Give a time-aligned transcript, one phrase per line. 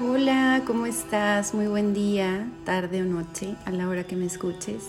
[0.00, 1.54] Hola, ¿cómo estás?
[1.54, 4.84] Muy buen día, tarde o noche, a la hora que me escuches.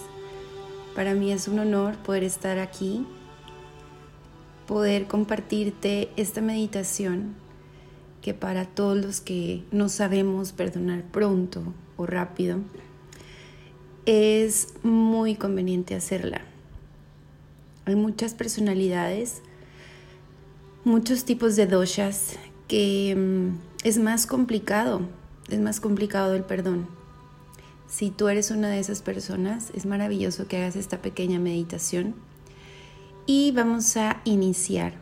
[0.93, 3.07] Para mí es un honor poder estar aquí,
[4.67, 7.33] poder compartirte esta meditación
[8.21, 11.63] que para todos los que no sabemos perdonar pronto
[11.97, 12.59] o rápido,
[14.05, 16.41] es muy conveniente hacerla.
[17.85, 19.41] Hay muchas personalidades,
[20.83, 22.37] muchos tipos de doshas
[22.67, 25.01] que mm, es más complicado,
[25.49, 26.87] es más complicado el perdón.
[27.87, 32.15] Si tú eres una de esas personas, es maravilloso que hagas esta pequeña meditación
[33.25, 34.93] y vamos a iniciar.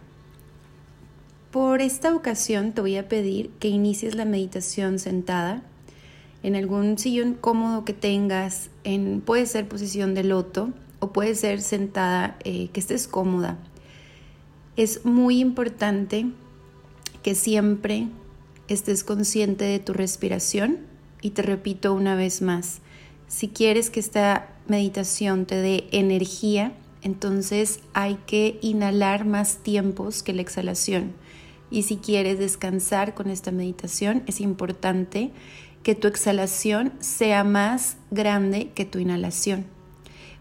[1.51, 5.63] Por esta ocasión te voy a pedir que inicies la meditación sentada
[6.43, 11.61] en algún sillón cómodo que tengas, en, puede ser posición de loto o puede ser
[11.61, 13.57] sentada eh, que estés cómoda.
[14.75, 16.27] Es muy importante
[17.23, 18.07] que siempre
[18.67, 20.79] estés consciente de tu respiración
[21.21, 22.79] y te repito una vez más,
[23.27, 30.33] si quieres que esta meditación te dé energía, entonces hay que inhalar más tiempos que
[30.33, 31.13] la exhalación.
[31.69, 35.31] Y si quieres descansar con esta meditación, es importante
[35.83, 39.65] que tu exhalación sea más grande que tu inhalación.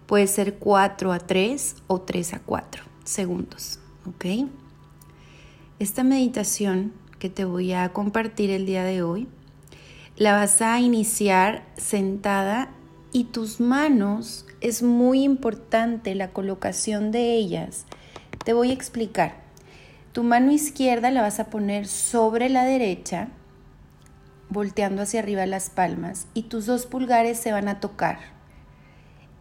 [0.07, 3.81] Puede ser 4 a 3 o 3 a 4 segundos.
[5.79, 6.93] Esta meditación
[7.29, 9.29] te voy a compartir el día de hoy
[10.17, 12.71] la vas a iniciar sentada
[13.13, 17.85] y tus manos es muy importante la colocación de ellas.
[18.43, 19.35] Te voy a explicar.
[20.13, 23.29] Tu mano izquierda la vas a poner sobre la derecha,
[24.49, 28.19] volteando hacia arriba las palmas, y tus dos pulgares se van a tocar.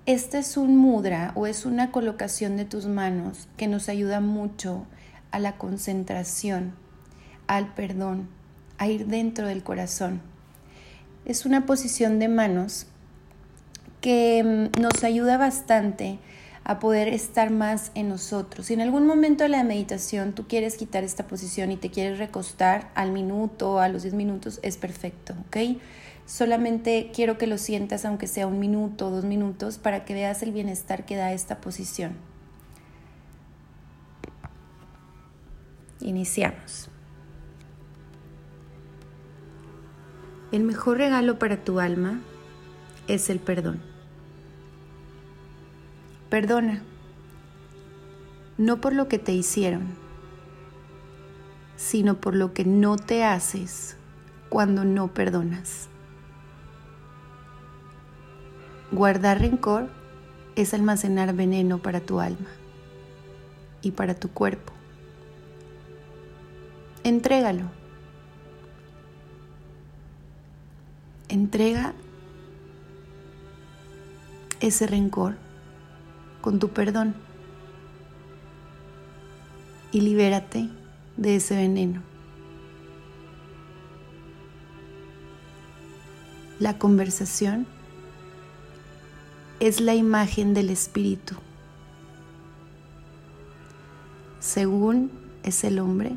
[0.06, 4.86] Este es un mudra o es una colocación de tus manos que nos ayuda mucho
[5.31, 6.73] a la concentración,
[7.47, 8.27] al perdón,
[8.77, 10.21] a ir dentro del corazón.
[11.25, 12.88] Es una posición de manos
[14.01, 14.44] que
[14.75, 16.19] mm, nos ayuda bastante
[16.63, 18.67] a poder estar más en nosotros.
[18.67, 22.17] Si en algún momento de la meditación tú quieres quitar esta posición y te quieres
[22.17, 25.79] recostar al minuto, a los 10 minutos, es perfecto, ¿ok?
[26.25, 30.51] Solamente quiero que lo sientas aunque sea un minuto dos minutos para que veas el
[30.51, 32.13] bienestar que da esta posición.
[36.00, 36.89] Iniciamos.
[40.55, 42.21] El mejor regalo para tu alma
[43.09, 43.81] es el perdón.
[46.29, 46.81] Perdona,
[48.57, 49.83] no por lo que te hicieron,
[51.75, 53.97] sino por lo que no te haces
[54.47, 55.89] cuando no perdonas.
[58.93, 59.89] Guardar rencor
[60.55, 62.47] es almacenar veneno para tu alma
[63.81, 64.72] y para tu cuerpo.
[67.03, 67.84] Entrégalo.
[71.35, 71.94] Entrega
[74.62, 75.35] ese rencor
[76.40, 77.13] con tu perdón
[79.91, 80.69] y libérate
[81.18, 82.01] de ese veneno.
[86.62, 87.67] La conversación
[89.59, 91.35] es la imagen del espíritu.
[94.40, 95.12] Según
[95.44, 96.16] es el hombre,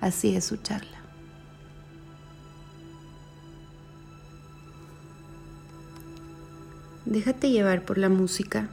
[0.00, 0.99] Así es su charla.
[7.10, 8.70] Déjate llevar por la música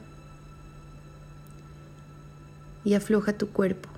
[2.84, 3.90] y afloja tu cuerpo.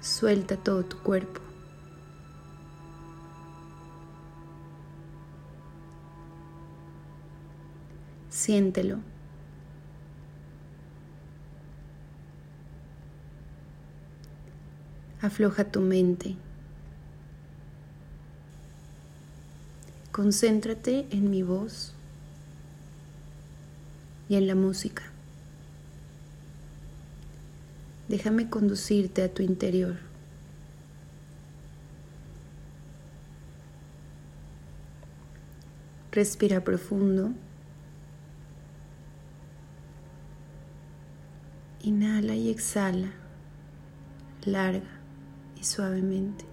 [0.00, 1.40] Suelta todo tu cuerpo.
[8.30, 9.00] Siéntelo.
[15.22, 16.36] afloja tu mente.
[20.12, 21.94] Concéntrate en mi voz
[24.28, 25.02] y en la música.
[28.08, 29.96] Déjame conducirte a tu interior.
[36.12, 37.32] Respira profundo.
[41.82, 43.10] Inhala y exhala.
[44.44, 45.02] Larga
[45.62, 46.51] suavemente.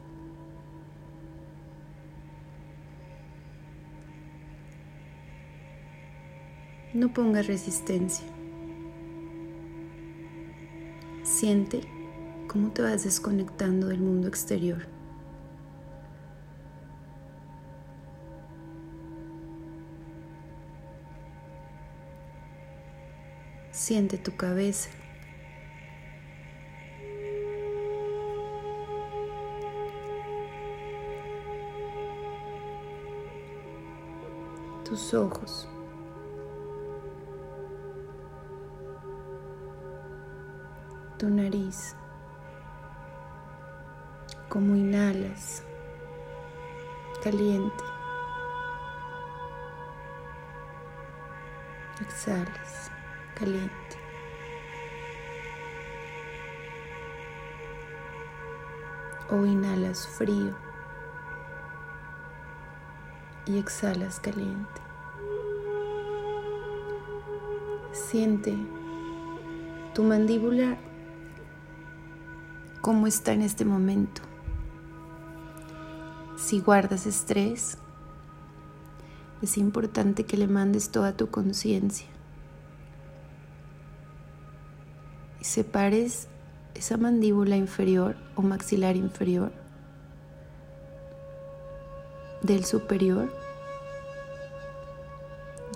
[7.00, 8.28] No pongas resistencia.
[11.24, 11.80] Siente
[12.50, 14.86] cómo te vas desconectando del mundo exterior.
[23.72, 24.90] Siente tu cabeza.
[34.84, 35.70] Tus ojos.
[41.20, 41.98] Tu nariz.
[44.48, 45.66] Como inhalas.
[47.22, 47.84] Caliente.
[52.00, 52.90] Exhalas.
[53.36, 53.98] Caliente.
[59.30, 60.56] O inhalas frío
[63.46, 64.82] y exhalas caliente.
[67.92, 68.56] Siente
[69.94, 70.78] tu mandíbula
[72.82, 74.22] cómo está en este momento.
[76.38, 77.78] Si guardas estrés,
[79.42, 82.08] es importante que le mandes toda tu conciencia
[85.40, 86.28] y separes
[86.74, 89.52] esa mandíbula inferior o maxilar inferior
[92.42, 93.34] del superior,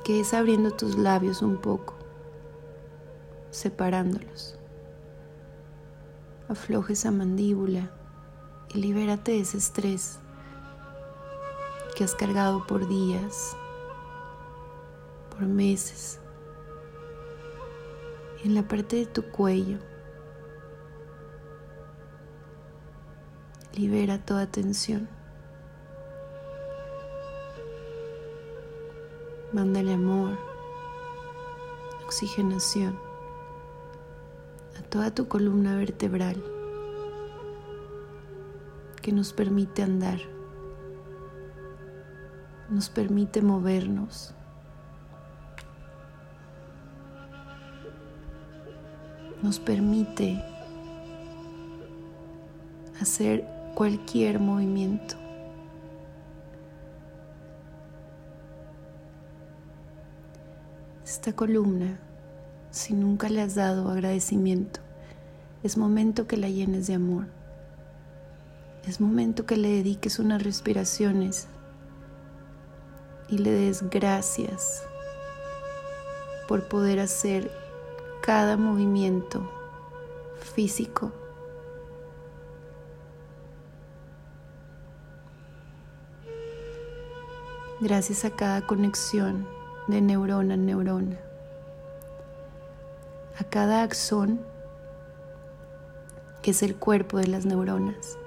[0.03, 1.95] que es abriendo tus labios un poco,
[3.51, 4.57] separándolos.
[6.49, 7.89] Afloja esa mandíbula
[8.73, 10.19] y libérate de ese estrés
[11.95, 13.55] que has cargado por días,
[15.29, 16.19] por meses.
[18.43, 19.77] En la parte de tu cuello,
[23.73, 25.07] libera toda tensión.
[29.53, 30.37] Mándale amor,
[32.05, 33.12] oxigenación
[34.93, 36.35] toda tu columna vertebral
[39.01, 40.19] que nos permite andar,
[42.69, 44.35] nos permite movernos.
[49.41, 50.45] Nos permite
[53.01, 55.15] hacer cualquier movimiento.
[61.03, 61.99] esta columna,
[62.69, 64.82] si nunca le has dado agradecimiento,
[65.63, 67.25] es momento que la llenes de amor.
[68.85, 71.47] Es momento que le dediques unas respiraciones
[73.29, 74.83] y le des gracias
[76.49, 77.49] por poder hacer
[78.21, 79.49] cada movimiento
[80.53, 81.13] físico.
[87.79, 89.47] Gracias a cada conexión
[89.87, 91.19] de neurona en neurona.
[93.39, 94.52] A cada axón,
[96.43, 98.19] que es el cuerpo de las neuronas,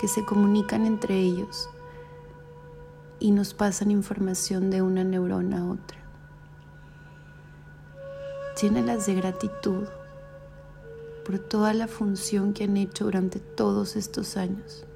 [0.00, 1.68] que se comunican entre ellos
[3.20, 5.98] y nos pasan información de una neurona a otra.
[8.60, 9.86] Llénalas de gratitud
[11.24, 14.86] por toda la función que han hecho durante todos estos años.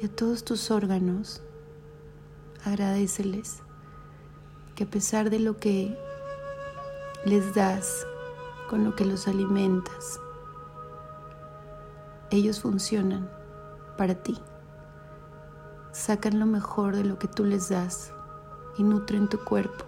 [0.00, 1.40] y a todos tus órganos,
[2.64, 3.62] agradeceles
[4.74, 5.96] que a pesar de lo que
[7.24, 8.06] les das,
[8.68, 10.20] con lo que los alimentas,
[12.30, 13.28] ellos funcionan
[13.96, 14.38] para ti.
[15.92, 18.12] Sacan lo mejor de lo que tú les das
[18.78, 19.84] y nutren tu cuerpo.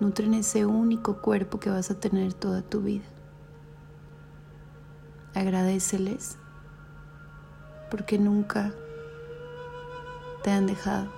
[0.00, 3.04] Nutren ese único cuerpo que vas a tener toda tu vida.
[5.34, 6.38] Agradeceles
[7.90, 8.72] porque nunca
[10.44, 11.10] te han dejado.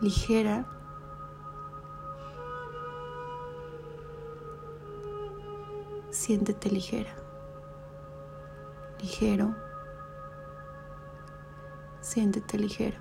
[0.00, 0.66] Ligera.
[6.10, 7.14] Siéntete ligera.
[9.00, 9.54] Ligero.
[12.00, 12.98] Siéntete ligero.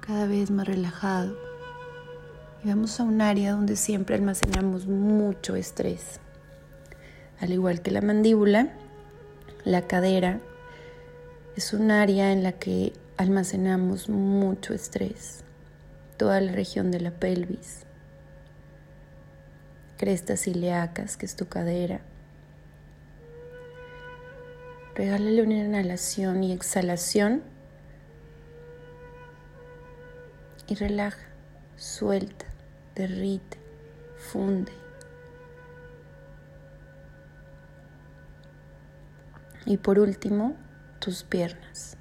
[0.00, 1.36] Cada vez más relajado.
[2.62, 6.20] Y vamos a un área donde siempre almacenamos mucho estrés.
[7.40, 8.72] Al igual que la mandíbula,
[9.64, 10.40] la cadera
[11.58, 15.42] es un área en la que almacenamos mucho estrés,
[16.16, 17.84] toda la región de la pelvis,
[19.96, 22.00] crestas ilíacas, que es tu cadera.
[24.94, 27.42] Regálale una inhalación y exhalación
[30.68, 31.26] y relaja,
[31.74, 32.46] suelta,
[32.94, 33.58] derrite,
[34.16, 34.70] funde.
[39.66, 40.56] Y por último,
[40.98, 41.96] tus piernas,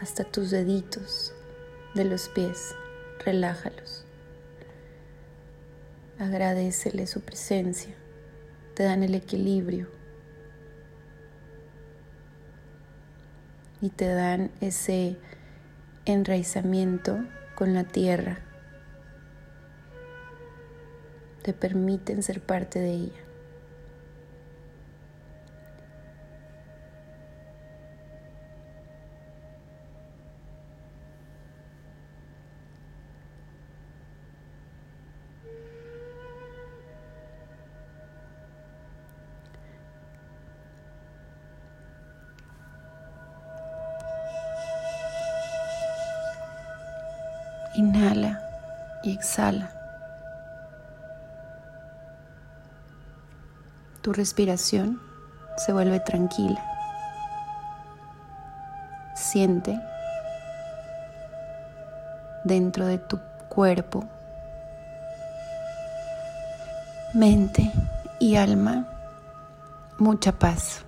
[0.00, 1.32] hasta tus deditos
[1.94, 2.74] de los pies,
[3.24, 4.04] relájalos.
[6.18, 7.94] Agradecele su presencia,
[8.74, 9.88] te dan el equilibrio
[13.80, 15.16] y te dan ese
[16.04, 17.18] enraizamiento
[17.54, 18.42] con la tierra
[21.48, 23.27] te permiten ser parte de ella.
[54.02, 55.00] Tu respiración
[55.56, 56.60] se vuelve tranquila.
[59.14, 59.80] Siente
[62.42, 64.04] dentro de tu cuerpo,
[67.14, 67.70] mente
[68.18, 68.86] y alma
[69.98, 70.84] mucha paz.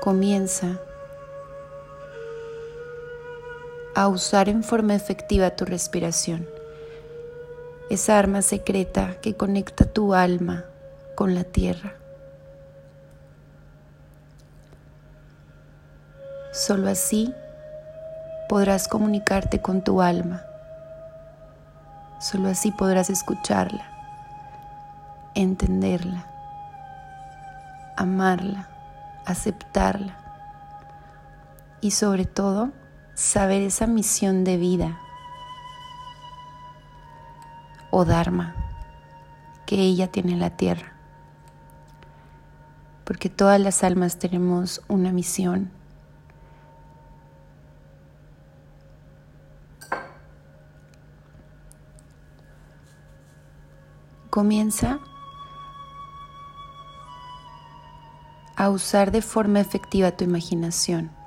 [0.00, 0.80] Comienza
[4.00, 6.48] a usar en forma efectiva tu respiración,
[7.90, 10.64] esa arma secreta que conecta tu alma
[11.14, 11.92] con la tierra.
[16.50, 17.34] Solo así
[18.48, 20.44] podrás comunicarte con tu alma.
[22.22, 23.86] Solo así podrás escucharla,
[25.34, 26.24] entenderla,
[27.98, 28.66] amarla,
[29.26, 30.16] aceptarla
[31.82, 32.79] y sobre todo
[33.20, 34.98] saber esa misión de vida
[37.90, 38.54] o Dharma
[39.66, 40.94] que ella tiene en la tierra.
[43.04, 45.70] Porque todas las almas tenemos una misión.
[54.30, 54.98] Comienza
[58.56, 61.19] a usar de forma efectiva tu imaginación.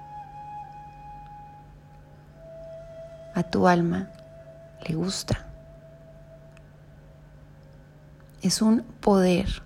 [3.54, 4.10] Tu alma
[4.88, 5.46] le gusta.
[8.42, 9.62] Es un poder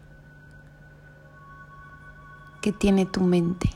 [2.61, 3.69] que tiene tu mente.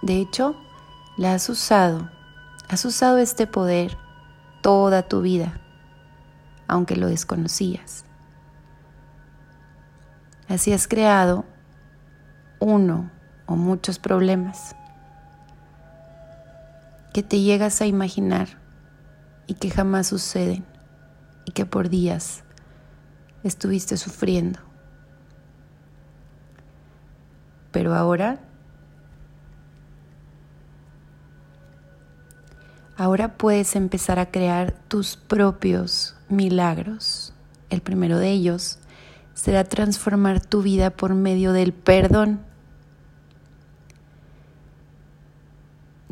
[0.00, 0.56] De hecho,
[1.18, 2.08] la has usado,
[2.70, 3.98] has usado este poder
[4.62, 5.60] toda tu vida,
[6.68, 8.06] aunque lo desconocías.
[10.48, 11.44] Así has creado
[12.60, 13.10] uno
[13.44, 14.74] o muchos problemas
[17.12, 18.48] que te llegas a imaginar
[19.46, 20.64] y que jamás suceden
[21.44, 22.44] y que por días
[23.42, 24.60] estuviste sufriendo.
[27.70, 28.40] Pero ahora,
[32.96, 37.34] ahora puedes empezar a crear tus propios milagros.
[37.70, 38.78] El primero de ellos
[39.34, 42.40] será transformar tu vida por medio del perdón.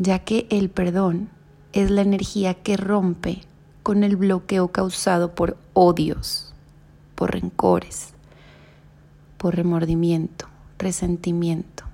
[0.00, 1.28] Ya que el perdón
[1.74, 3.42] es la energía que rompe
[3.82, 6.54] con el bloqueo causado por odios,
[7.14, 8.14] por rencores,
[9.36, 10.46] por remordimiento,
[10.78, 11.84] resentimiento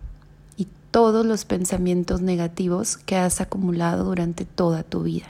[0.56, 5.26] y todos los pensamientos negativos que has acumulado durante toda tu vida.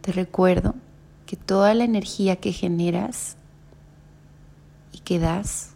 [0.00, 0.74] Te recuerdo
[1.26, 3.36] que toda la energía que generas
[4.94, 5.69] y que das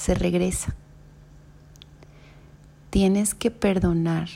[0.00, 0.74] se regresa.
[2.90, 4.28] Tienes que perdonar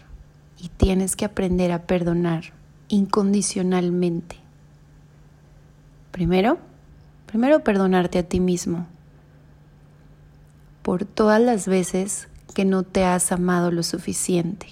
[0.59, 2.52] y tienes que aprender a perdonar
[2.88, 4.37] incondicionalmente.
[6.12, 6.59] Primero,
[7.26, 8.87] primero perdonarte a ti mismo
[10.83, 14.68] por todas las veces que no te has amado lo suficiente.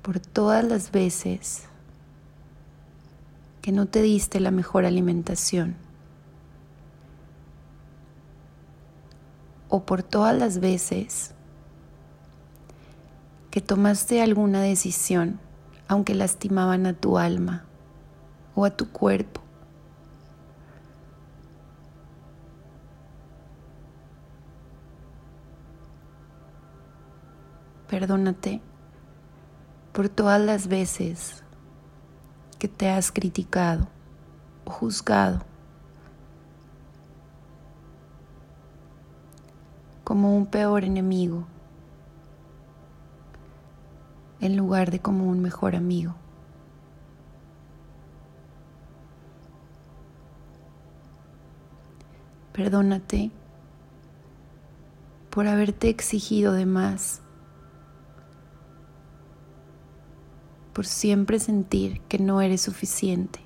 [0.00, 1.64] Por todas las veces
[3.60, 5.83] que no te diste la mejor alimentación.
[9.74, 11.34] O por todas las veces
[13.50, 15.40] que tomaste alguna decisión
[15.88, 17.64] aunque lastimaban a tu alma
[18.54, 19.40] o a tu cuerpo.
[27.88, 28.60] Perdónate
[29.92, 31.42] por todas las veces
[32.60, 33.88] que te has criticado
[34.66, 35.53] o juzgado
[40.04, 41.46] como un peor enemigo
[44.40, 46.14] en lugar de como un mejor amigo.
[52.52, 53.30] Perdónate
[55.30, 57.22] por haberte exigido de más,
[60.74, 63.40] por siempre sentir que no eres suficiente.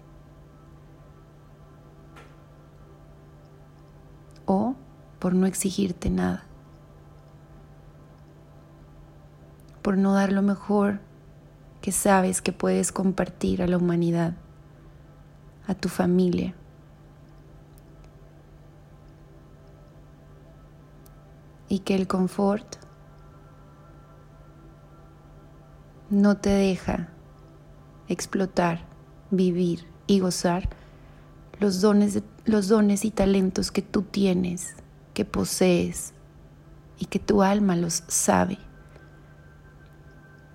[4.45, 4.75] O
[5.19, 6.48] por no exigirte nada.
[9.88, 11.00] Por no dar lo mejor
[11.80, 14.35] que sabes que puedes compartir a la humanidad,
[15.66, 16.54] a tu familia.
[21.71, 22.76] Y que el confort
[26.11, 27.09] no te deja
[28.09, 28.85] explotar,
[29.30, 30.68] vivir y gozar
[31.61, 34.76] los dones, los dones y talentos que tú tienes,
[35.14, 36.12] que posees
[36.99, 38.68] y que tu alma los sabe.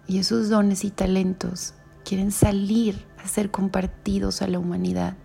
[0.08, 5.16] Y esos dones y talentos quieren salir a ser compartidos a la humanidad.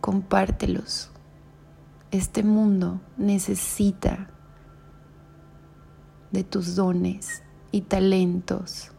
[0.00, 1.10] Compártelos.
[2.10, 4.30] Este mundo necesita
[6.30, 8.92] de tus dones y talentos.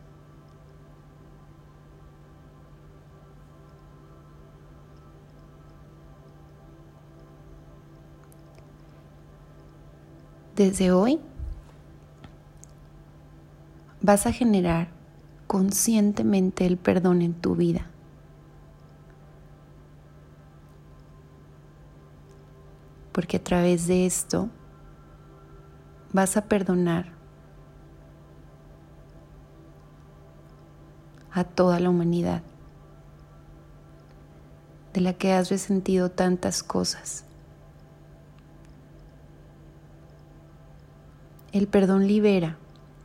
[10.55, 11.21] Desde hoy
[14.01, 14.89] vas a generar
[15.47, 17.87] conscientemente el perdón en tu vida.
[23.11, 24.49] Porque a través de esto
[26.13, 27.13] vas a perdonar
[31.31, 32.41] a toda la humanidad,
[34.93, 37.25] de la que has resentido tantas cosas.
[41.51, 42.57] El perdón libera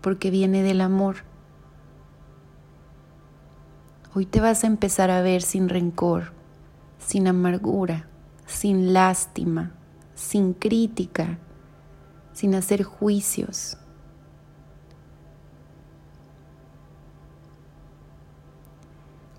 [0.05, 1.17] porque viene del amor.
[4.15, 6.35] Hoy te vas a empezar a ver sin rencor,
[6.99, 8.07] sin amargura,
[8.45, 9.73] sin lástima,
[10.15, 11.39] sin crítica,
[12.35, 13.79] sin hacer juicios.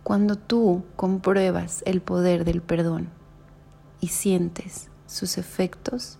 [0.01, 3.11] Cuando tú compruebas el poder del perdón
[3.99, 6.17] y sientes sus efectos,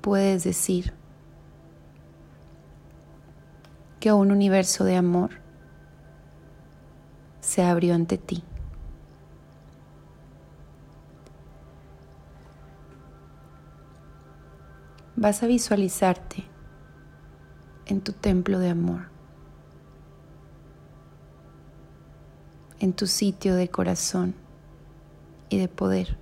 [0.00, 1.00] puedes decir
[4.02, 5.30] que un universo de amor
[7.40, 8.42] se abrió ante ti.
[15.14, 16.44] Vas a visualizarte
[17.86, 19.02] en tu templo de amor,
[22.80, 24.34] en tu sitio de corazón
[25.48, 26.21] y de poder.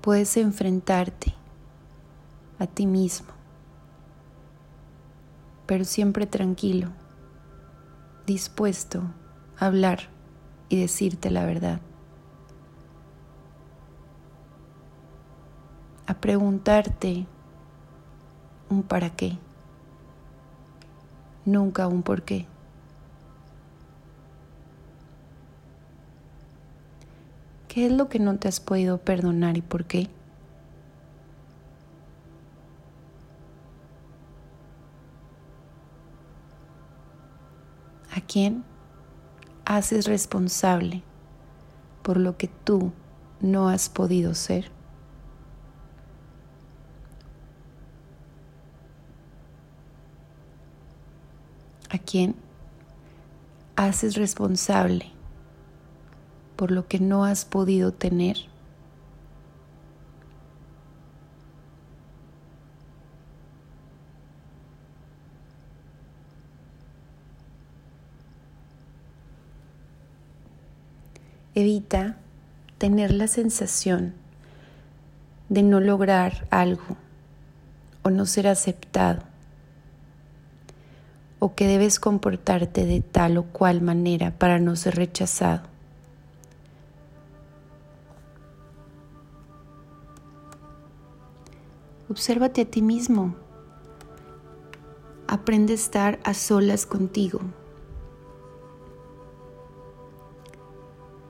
[0.00, 1.34] Puedes enfrentarte
[2.58, 3.28] a ti mismo,
[5.66, 6.88] pero siempre tranquilo,
[8.26, 9.02] dispuesto
[9.58, 10.08] a hablar
[10.68, 11.80] y decirte la verdad,
[16.06, 17.26] a preguntarte
[18.68, 19.38] un para qué,
[21.44, 22.46] nunca un por qué.
[27.72, 30.08] ¿Qué es lo que no te has podido perdonar y por qué?
[38.12, 38.64] ¿A quién
[39.64, 41.04] haces responsable
[42.02, 42.90] por lo que tú
[43.40, 44.68] no has podido ser?
[51.88, 52.34] ¿A quién
[53.76, 55.19] haces responsable
[56.60, 58.36] por lo que no has podido tener.
[71.54, 72.18] Evita
[72.76, 74.12] tener la sensación
[75.48, 76.98] de no lograr algo
[78.02, 79.22] o no ser aceptado
[81.38, 85.79] o que debes comportarte de tal o cual manera para no ser rechazado.
[92.10, 93.36] Obsérvate a ti mismo.
[95.28, 97.38] Aprende a estar a solas contigo.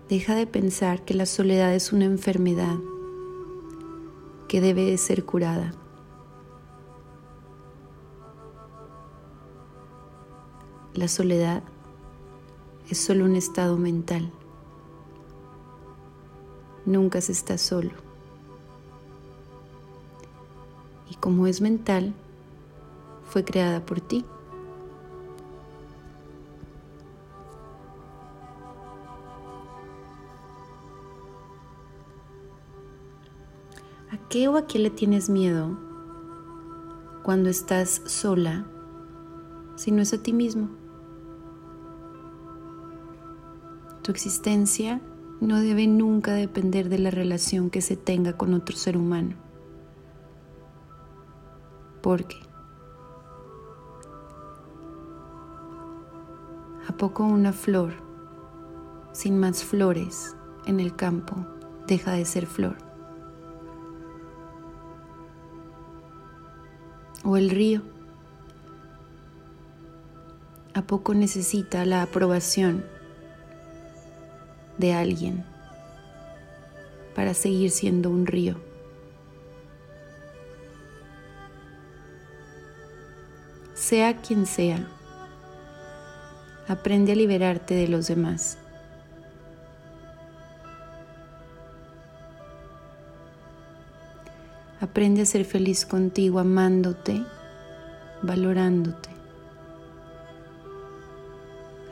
[0.08, 2.78] Deja de pensar que la soledad es una enfermedad
[4.48, 5.74] que debe de ser curada.
[10.94, 11.62] La soledad
[12.88, 14.32] es solo un estado mental.
[16.86, 18.09] Nunca se está solo.
[21.20, 22.14] Como es mental,
[23.24, 24.24] fue creada por ti.
[34.10, 35.78] ¿A qué o a qué le tienes miedo
[37.22, 38.66] cuando estás sola
[39.76, 40.70] si no es a ti mismo?
[44.02, 45.00] Tu existencia
[45.40, 49.49] no debe nunca depender de la relación que se tenga con otro ser humano.
[52.00, 52.38] ¿Por qué?
[56.88, 57.92] ¿A poco una flor
[59.12, 60.34] sin más flores
[60.66, 61.36] en el campo
[61.86, 62.78] deja de ser flor?
[67.22, 67.82] ¿O el río?
[70.72, 72.82] ¿A poco necesita la aprobación
[74.78, 75.44] de alguien
[77.14, 78.69] para seguir siendo un río?
[83.90, 84.86] Sea quien sea,
[86.68, 88.56] aprende a liberarte de los demás.
[94.80, 97.20] Aprende a ser feliz contigo, amándote,
[98.22, 99.08] valorándote.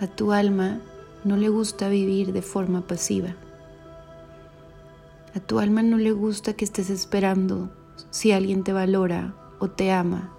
[0.01, 0.79] A tu alma
[1.25, 3.35] no le gusta vivir de forma pasiva.
[5.35, 7.71] A tu alma no le gusta que estés esperando
[8.11, 10.38] si alguien te valora o te ama.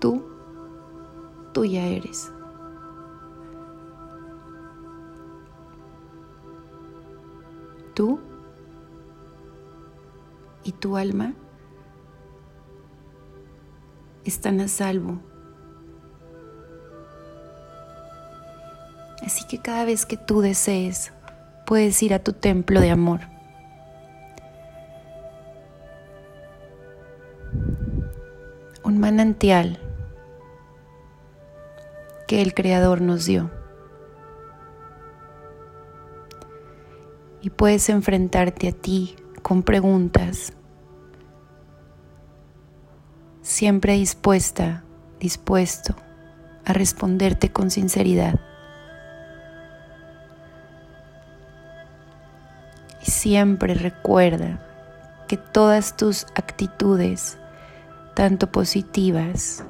[0.00, 0.24] Tú,
[1.52, 2.32] tú ya eres.
[7.94, 8.20] Tú
[10.62, 11.34] y tu alma
[14.24, 15.18] están a salvo
[19.28, 21.12] Así que cada vez que tú desees,
[21.66, 23.20] puedes ir a tu templo de amor.
[28.84, 29.78] Un manantial
[32.28, 33.50] que el Creador nos dio.
[37.42, 40.52] Y puedes enfrentarte a ti con preguntas,
[43.42, 44.84] siempre dispuesta,
[45.18, 45.96] dispuesto
[46.64, 48.38] a responderte con sinceridad.
[53.08, 54.60] siempre recuerda
[55.26, 57.38] que todas tus actitudes,
[58.14, 59.64] tanto positivas,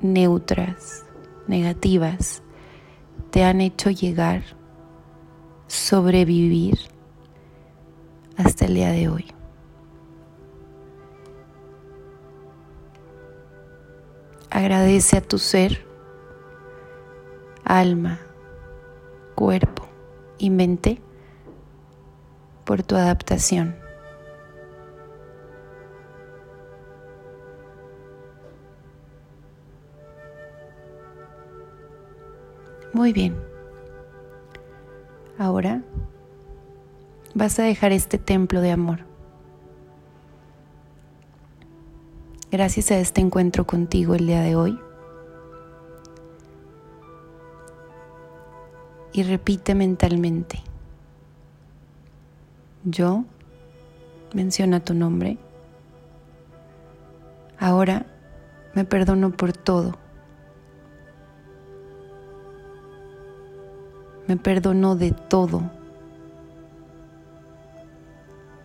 [0.00, 1.04] neutras,
[1.46, 2.42] negativas,
[3.30, 4.42] te han hecho llegar,
[5.66, 6.78] sobrevivir
[8.36, 9.26] hasta el día de hoy.
[14.50, 15.86] Agradece a tu ser,
[17.64, 18.20] alma,
[19.34, 19.88] cuerpo
[20.38, 21.00] y mente
[22.64, 23.81] por tu adaptación.
[32.92, 33.34] Muy bien.
[35.38, 35.82] Ahora
[37.34, 39.00] vas a dejar este templo de amor.
[42.50, 44.78] Gracias a este encuentro contigo el día de hoy.
[49.14, 50.60] Y repite mentalmente.
[52.84, 53.24] Yo
[54.34, 55.38] menciona tu nombre.
[57.58, 58.04] Ahora
[58.74, 60.01] me perdono por todo.
[64.32, 65.60] Me perdono de todo.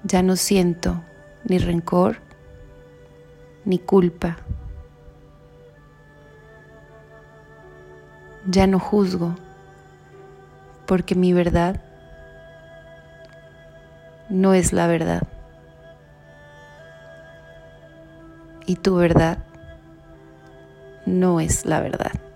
[0.05, 1.03] Ya no siento
[1.43, 2.21] ni rencor
[3.65, 4.37] ni culpa.
[8.49, 9.35] Ya no juzgo
[10.85, 11.83] porque mi verdad
[14.29, 15.23] no es la verdad.
[18.65, 19.39] Y tu verdad
[21.05, 22.26] no es la verdad.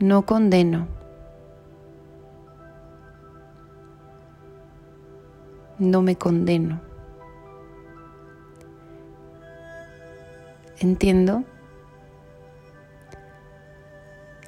[0.00, 0.86] No condeno.
[5.78, 6.80] No me condeno.
[10.78, 11.42] Entiendo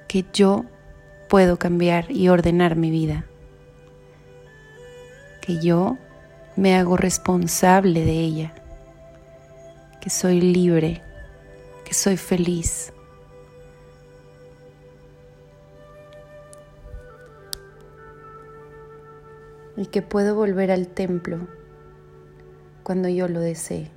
[0.06, 0.64] que yo
[1.28, 3.26] puedo cambiar y ordenar mi vida,
[5.40, 5.98] que yo
[6.56, 8.54] me hago responsable de ella,
[10.00, 11.02] que soy libre,
[11.84, 12.92] que soy feliz.
[19.80, 21.38] Y que puedo volver al templo
[22.82, 23.90] cuando yo lo desee.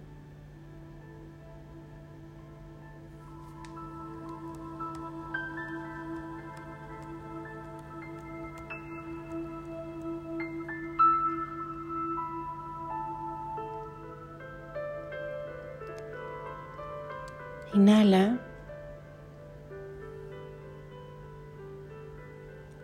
[17.73, 18.39] Inhala.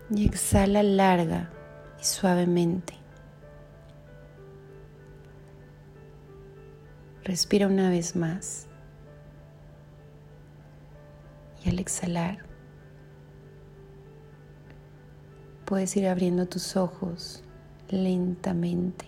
[0.09, 1.49] Y exhala larga
[1.99, 2.93] y suavemente.
[7.23, 8.67] Respira una vez más.
[11.63, 12.39] Y al exhalar,
[15.65, 17.43] puedes ir abriendo tus ojos
[17.89, 19.05] lentamente.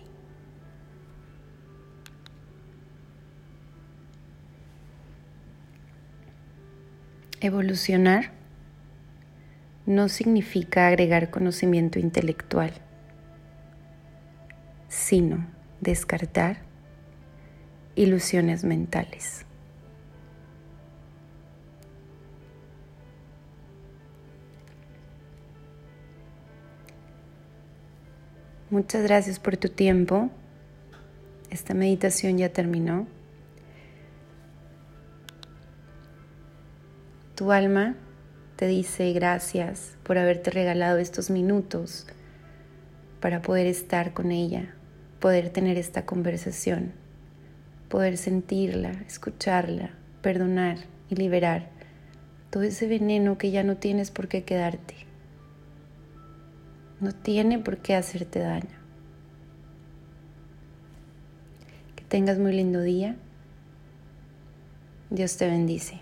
[7.40, 8.41] Evolucionar
[9.92, 12.72] no significa agregar conocimiento intelectual,
[14.88, 15.46] sino
[15.80, 16.62] descartar
[17.94, 19.44] ilusiones mentales.
[28.70, 30.30] Muchas gracias por tu tiempo.
[31.50, 33.06] Esta meditación ya terminó.
[37.34, 37.96] Tu alma
[38.62, 42.06] te dice gracias por haberte regalado estos minutos
[43.18, 44.76] para poder estar con ella,
[45.18, 46.92] poder tener esta conversación,
[47.88, 50.76] poder sentirla, escucharla, perdonar
[51.10, 51.70] y liberar
[52.50, 54.94] todo ese veneno que ya no tienes por qué quedarte.
[57.00, 58.78] No tiene por qué hacerte daño.
[61.96, 63.16] Que tengas muy lindo día.
[65.10, 66.01] Dios te bendice.